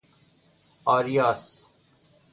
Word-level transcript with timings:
آریاس 0.85 1.65